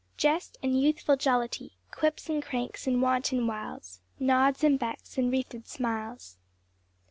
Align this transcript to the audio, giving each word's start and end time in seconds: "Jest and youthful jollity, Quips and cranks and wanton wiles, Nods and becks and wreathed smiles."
"Jest 0.17 0.57
and 0.63 0.81
youthful 0.81 1.15
jollity, 1.15 1.73
Quips 1.91 2.27
and 2.27 2.41
cranks 2.41 2.87
and 2.87 3.03
wanton 3.03 3.45
wiles, 3.45 4.01
Nods 4.19 4.63
and 4.63 4.79
becks 4.79 5.15
and 5.15 5.31
wreathed 5.31 5.67
smiles." 5.67 6.37